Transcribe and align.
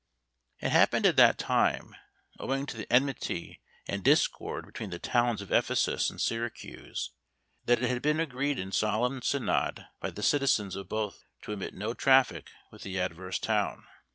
It 0.61 0.71
happened 0.71 1.05
at 1.05 1.15
that 1.17 1.37
time, 1.37 1.95
owing 2.39 2.65
to 2.65 2.75
the 2.75 2.91
enmity 2.91 3.61
and 3.87 4.03
discord 4.03 4.65
between 4.65 4.89
the 4.89 4.97
towns 4.97 5.43
of 5.43 5.51
Ephesus 5.51 6.09
and 6.09 6.19
Syracuse, 6.19 7.11
that 7.65 7.83
it 7.83 7.87
had 7.87 8.01
been 8.01 8.19
agreed 8.19 8.57
in 8.57 8.71
solemn 8.71 9.21
synod 9.21 9.85
by 9.99 10.09
the 10.09 10.23
citizens 10.23 10.75
of 10.75 10.89
both 10.89 11.23
to 11.43 11.51
admit 11.51 11.75
no 11.75 11.93
traffic 11.93 12.49
with 12.71 12.81
the 12.81 12.97
adverse 12.99 13.37
town. 13.37 13.85